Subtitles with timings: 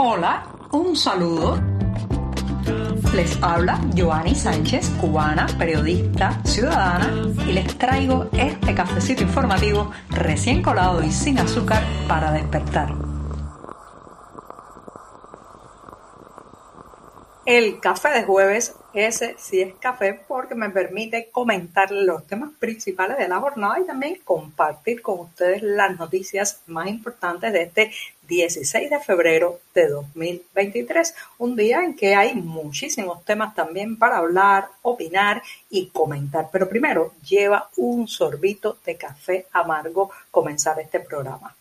[0.00, 1.60] Hola, un saludo.
[3.16, 7.10] Les habla Joanny Sánchez, cubana, periodista, ciudadana,
[7.44, 12.94] y les traigo este cafecito informativo recién colado y sin azúcar para despertar.
[17.44, 23.18] El café de jueves, ese sí es café porque me permite comentar los temas principales
[23.18, 27.90] de la jornada y también compartir con ustedes las noticias más importantes de este
[28.28, 34.68] 16 de febrero de 2023, un día en que hay muchísimos temas también para hablar,
[34.82, 36.50] opinar y comentar.
[36.52, 41.56] Pero primero, lleva un sorbito de café amargo comenzar este programa.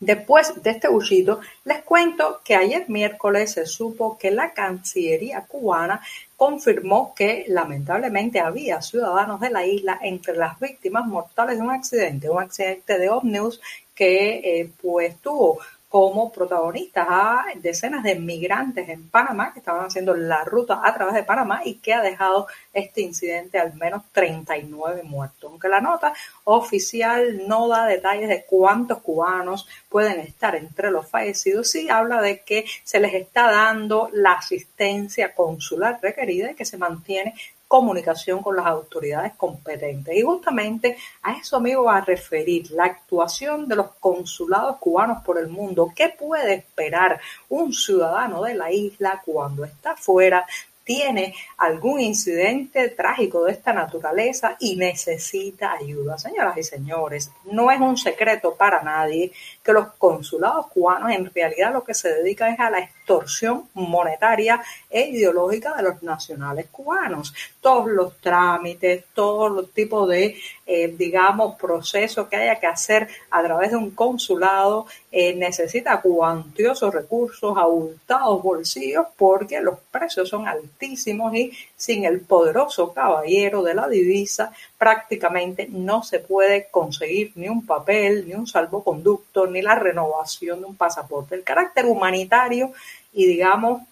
[0.00, 6.00] Después de este bullido, les cuento que ayer miércoles se supo que la Cancillería cubana
[6.38, 12.30] confirmó que lamentablemente había ciudadanos de la isla entre las víctimas mortales de un accidente,
[12.30, 13.60] un accidente de ómnibus
[13.94, 15.58] que eh, pues tuvo
[15.90, 21.16] como protagonistas a decenas de migrantes en Panamá que estaban haciendo la ruta a través
[21.16, 25.50] de Panamá y que ha dejado este incidente al menos 39 muertos.
[25.50, 26.12] Aunque la nota
[26.44, 32.42] oficial no da detalles de cuántos cubanos pueden estar entre los fallecidos, sí habla de
[32.42, 37.34] que se les está dando la asistencia consular requerida y que se mantiene
[37.70, 40.16] comunicación con las autoridades competentes.
[40.16, 45.38] Y justamente a eso me iba a referir, la actuación de los consulados cubanos por
[45.38, 45.92] el mundo.
[45.94, 50.44] ¿Qué puede esperar un ciudadano de la isla cuando está fuera
[50.82, 56.18] tiene algún incidente trágico de esta naturaleza y necesita ayuda.
[56.18, 59.30] Señoras y señores, no es un secreto para nadie
[59.62, 64.62] que los consulados cubanos en realidad lo que se dedican es a la extorsión monetaria
[64.88, 67.34] e ideológica de los nacionales cubanos.
[67.60, 70.36] Todos los trámites, todos los tipos de,
[70.66, 76.94] eh, digamos, procesos que haya que hacer a través de un consulado eh, necesita cuantiosos
[76.94, 83.88] recursos, abultados bolsillos, porque los precios son altísimos y sin el poderoso caballero de la
[83.88, 90.60] divisa prácticamente no se puede conseguir ni un papel, ni un salvoconducto, ni la renovación
[90.60, 91.34] de un pasaporte.
[91.34, 92.72] El carácter humanitario
[93.12, 93.82] y digamos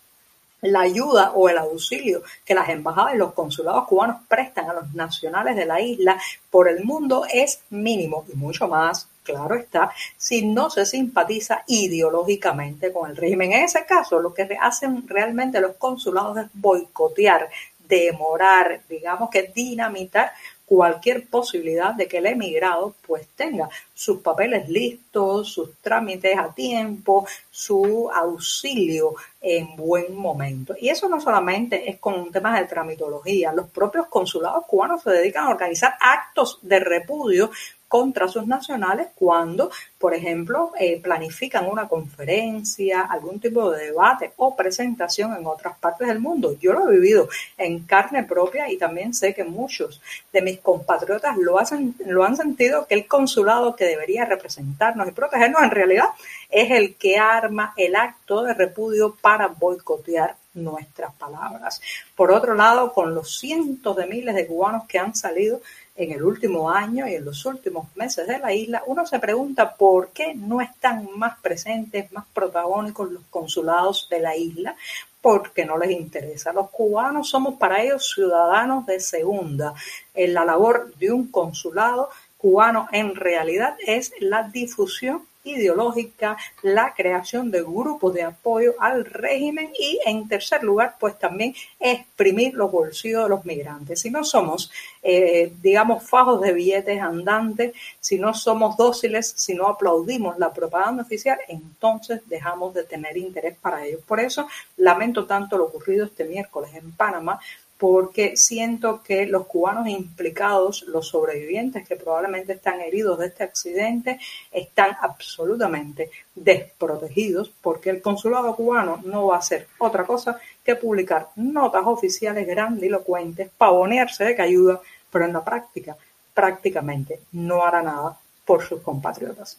[0.62, 4.94] la ayuda o el auxilio que las embajadas y los consulados cubanos prestan a los
[4.94, 6.18] nacionales de la isla
[6.48, 12.94] por el mundo es mínimo y mucho más, claro está, si no se simpatiza ideológicamente
[12.94, 13.52] con el régimen.
[13.52, 17.50] En ese caso, lo que hacen realmente los consulados es boicotear,
[17.86, 20.32] demorar, digamos que dinamitar
[20.68, 27.26] cualquier posibilidad de que el emigrado pues tenga sus papeles listos, sus trámites a tiempo,
[27.58, 30.76] su auxilio en buen momento.
[30.80, 35.46] Y eso no solamente es con temas de tramitología, los propios consulados cubanos se dedican
[35.46, 37.50] a organizar actos de repudio
[37.88, 44.54] contra sus nacionales cuando, por ejemplo, eh, planifican una conferencia, algún tipo de debate o
[44.54, 46.56] presentación en otras partes del mundo.
[46.60, 50.02] Yo lo he vivido en carne propia y también sé que muchos
[50.32, 55.12] de mis compatriotas lo, hacen, lo han sentido que el consulado que debería representarnos y
[55.12, 56.08] protegernos en realidad
[56.48, 61.80] es el que arma el acto de repudio para boicotear nuestras palabras.
[62.16, 65.60] Por otro lado, con los cientos de miles de cubanos que han salido
[65.94, 69.74] en el último año y en los últimos meses de la isla, uno se pregunta
[69.74, 74.76] por qué no están más presentes, más protagónicos los consulados de la isla,
[75.20, 76.52] porque no les interesa.
[76.52, 79.74] Los cubanos somos para ellos ciudadanos de segunda.
[80.14, 87.50] En la labor de un consulado cubano en realidad es la difusión ideológica, la creación
[87.50, 93.24] de grupos de apoyo al régimen y, en tercer lugar, pues también exprimir los bolsillos
[93.24, 94.00] de los migrantes.
[94.00, 94.70] Si no somos,
[95.02, 101.02] eh, digamos, fajos de billetes andantes, si no somos dóciles, si no aplaudimos la propaganda
[101.02, 104.02] oficial, entonces dejamos de tener interés para ellos.
[104.06, 107.40] Por eso lamento tanto lo ocurrido este miércoles en Panamá,
[107.78, 114.18] porque siento que los cubanos implicados, los sobrevivientes que probablemente están heridos de este accidente,
[114.50, 121.28] están absolutamente desprotegidos porque el consulado cubano no va a hacer otra cosa que publicar
[121.36, 125.96] notas oficiales grandilocuentes, pavonearse de que ayuda, pero en la práctica
[126.34, 129.58] prácticamente no hará nada por sus compatriotas.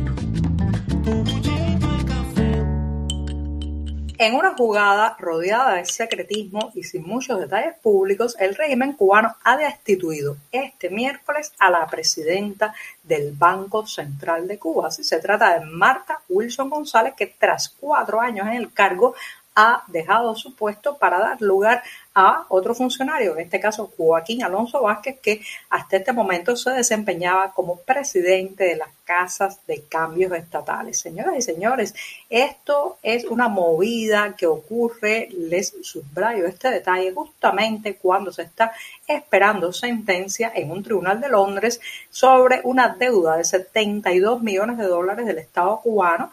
[4.21, 9.57] En una jugada rodeada de secretismo y sin muchos detalles públicos, el régimen cubano ha
[9.57, 12.71] destituido este miércoles a la presidenta
[13.01, 14.89] del Banco Central de Cuba.
[14.89, 19.15] Así se trata de Marta Wilson González, que tras cuatro años en el cargo
[19.55, 21.83] ha dejado su puesto para dar lugar
[22.13, 27.53] a otro funcionario, en este caso Joaquín Alonso Vázquez, que hasta este momento se desempeñaba
[27.53, 30.99] como presidente de las casas de cambios estatales.
[30.99, 31.93] Señoras y señores,
[32.29, 38.73] esto es una movida que ocurre, les subrayo este detalle, justamente cuando se está
[39.07, 45.25] esperando sentencia en un tribunal de Londres sobre una deuda de 72 millones de dólares
[45.25, 46.31] del Estado cubano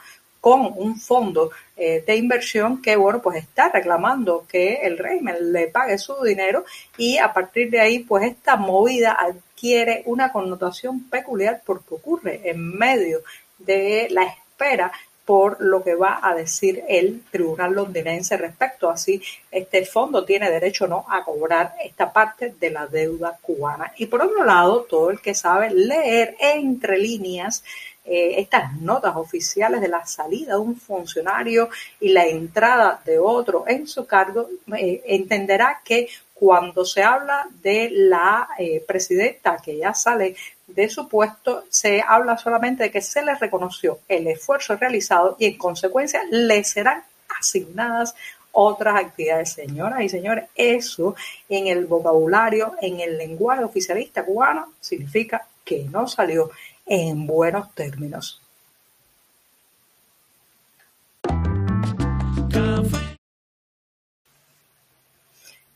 [0.48, 5.66] con un fondo eh, de inversión que, bueno, pues está reclamando que el régimen le
[5.68, 6.64] pague su dinero
[6.96, 12.78] y a partir de ahí, pues esta movida adquiere una connotación peculiar porque ocurre en
[12.78, 13.20] medio
[13.58, 14.90] de la espera
[15.26, 20.50] por lo que va a decir el tribunal londinense respecto a si este fondo tiene
[20.50, 23.92] derecho o no a cobrar esta parte de la deuda cubana.
[23.98, 27.62] Y por otro lado, todo el que sabe leer entre líneas
[28.10, 31.68] eh, estas notas oficiales de la salida de un funcionario
[32.00, 37.90] y la entrada de otro en su cargo, eh, entenderá que cuando se habla de
[37.92, 43.22] la eh, presidenta que ya sale de su puesto, se habla solamente de que se
[43.22, 47.02] le reconoció el esfuerzo realizado y en consecuencia le serán
[47.38, 48.14] asignadas
[48.52, 49.52] otras actividades.
[49.52, 51.14] Señoras y señores, eso
[51.48, 56.50] en el vocabulario, en el lenguaje oficialista cubano, significa que no salió
[56.88, 58.40] en buenos términos.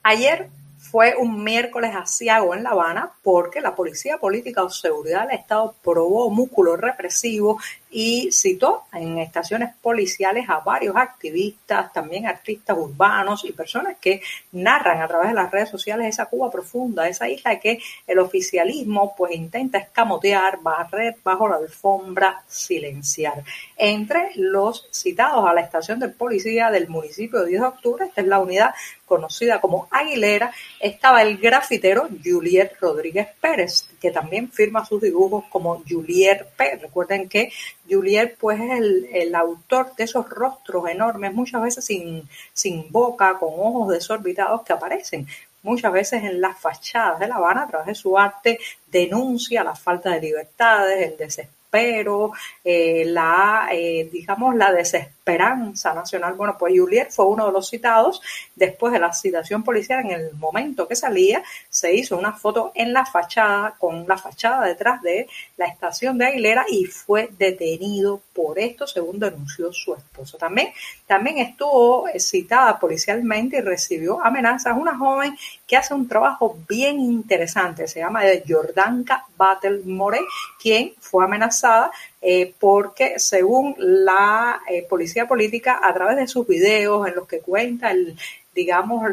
[0.02, 0.48] Ayer
[0.78, 5.74] fue un miércoles asiago en La Habana porque la Policía Política o Seguridad del Estado
[5.82, 7.58] probó músculo represivo
[7.92, 14.22] y citó en estaciones policiales a varios activistas, también artistas urbanos y personas que
[14.52, 19.14] narran a través de las redes sociales esa Cuba profunda, esa isla que el oficialismo
[19.14, 23.44] pues intenta escamotear, barrer bajo la alfombra, silenciar.
[23.76, 28.22] Entre los citados a la estación de policía del municipio de 10 de octubre, esta
[28.22, 28.74] es la unidad
[29.12, 35.82] conocida como Aguilera, estaba el grafitero Juliet Rodríguez Pérez, que también firma sus dibujos como
[35.86, 36.78] Juliet P.
[36.80, 37.52] Recuerden que
[37.92, 38.70] Juliet pues es
[39.12, 44.72] el, autor de esos rostros enormes, muchas veces sin, sin boca, con ojos desorbitados que
[44.72, 45.26] aparecen.
[45.62, 49.76] Muchas veces en las fachadas de La Habana a través de su arte denuncia la
[49.76, 52.32] falta de libertades, el desespero,
[52.64, 56.34] eh, la, eh, digamos, la desesperación Esperanza Nacional.
[56.34, 58.20] Bueno, pues Juliet fue uno de los citados
[58.56, 60.00] después de la citación policial.
[60.00, 64.66] En el momento que salía, se hizo una foto en la fachada, con la fachada
[64.66, 70.38] detrás de la estación de Aguilera y fue detenido por esto, según denunció su esposo.
[70.38, 70.72] También,
[71.06, 74.76] también estuvo citada policialmente y recibió amenazas.
[74.76, 75.38] Una joven
[75.68, 80.18] que hace un trabajo bien interesante, se llama Jordanka Battle More,
[80.60, 81.92] quien fue amenazada
[82.24, 87.40] eh, porque según la eh, policía política, a través de sus videos en los que
[87.40, 88.16] cuenta el,
[88.54, 89.04] digamos,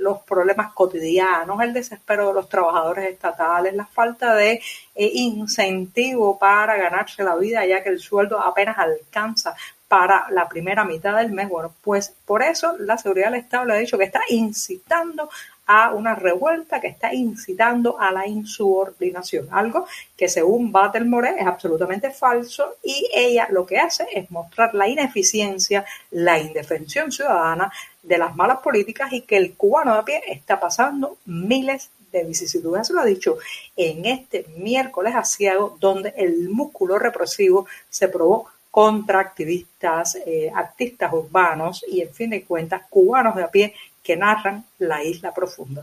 [0.00, 4.60] los problemas cotidianos, el desespero de los trabajadores estatales, la falta de
[4.94, 9.54] eh, incentivo para ganarse la vida, ya que el sueldo apenas alcanza
[9.86, 11.48] para la primera mitad del mes.
[11.48, 15.30] Bueno, pues por eso la seguridad del Estado le ha dicho que está incitando
[15.68, 19.86] a una revuelta que está incitando a la insubordinación, algo
[20.16, 24.88] que según Batel More es absolutamente falso y ella lo que hace es mostrar la
[24.88, 27.70] ineficiencia, la indefensión ciudadana
[28.02, 32.24] de las malas políticas y que el cubano de a pie está pasando miles de
[32.24, 32.82] vicisitudes.
[32.82, 33.36] Eso lo ha dicho
[33.76, 41.84] en este miércoles asiago donde el músculo represivo se probó contra activistas, eh, artistas urbanos
[41.88, 43.74] y en fin de cuentas cubanos de a pie
[44.08, 45.82] que narran la isla profunda.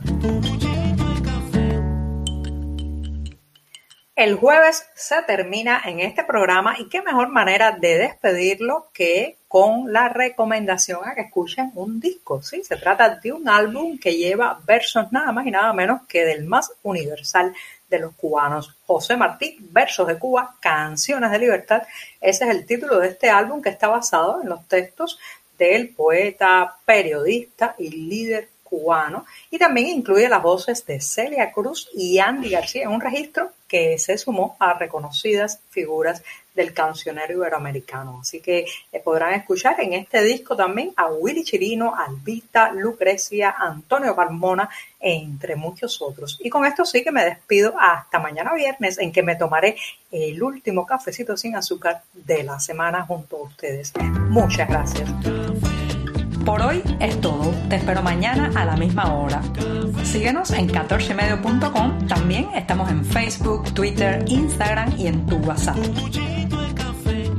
[4.15, 9.93] El jueves se termina en este programa y qué mejor manera de despedirlo que con
[9.93, 12.41] la recomendación a que escuchen un disco.
[12.41, 16.25] Sí, se trata de un álbum que lleva versos nada más y nada menos que
[16.25, 17.53] del más universal
[17.87, 21.83] de los cubanos, José Martí, Versos de Cuba, Canciones de Libertad.
[22.19, 25.19] Ese es el título de este álbum que está basado en los textos
[25.57, 29.25] del poeta, periodista y líder cubano.
[29.49, 33.97] Y también incluye las voces de Celia Cruz y Andy García en un registro que
[33.99, 36.23] se sumó a reconocidas figuras
[36.55, 38.19] del cancionero iberoamericano.
[38.21, 44.15] Así que eh, podrán escuchar en este disco también a Willy Chirino, Albita, Lucrecia, Antonio
[44.15, 44.69] Carmona,
[44.99, 46.39] entre muchos otros.
[46.41, 49.75] Y con esto sí que me despido hasta mañana viernes, en que me tomaré
[50.11, 53.93] el último cafecito sin azúcar de la semana junto a ustedes.
[54.29, 55.09] Muchas gracias.
[56.45, 57.51] Por hoy es todo.
[57.69, 59.41] Te espero mañana a la misma hora.
[60.03, 62.07] Síguenos en 14medio.com.
[62.07, 65.77] También estamos en Facebook, Twitter, Instagram y en tu WhatsApp.